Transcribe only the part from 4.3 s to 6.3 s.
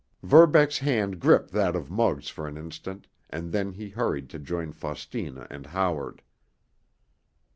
to join Faustina and Howard.